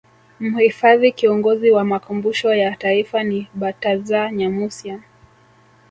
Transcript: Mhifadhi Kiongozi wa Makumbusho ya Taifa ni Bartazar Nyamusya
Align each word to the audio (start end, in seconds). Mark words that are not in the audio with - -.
Mhifadhi 0.39 1.11
Kiongozi 1.11 1.71
wa 1.71 1.83
Makumbusho 1.83 2.53
ya 2.53 2.75
Taifa 2.75 3.23
ni 3.23 3.47
Bartazar 3.53 4.31
Nyamusya 4.33 5.01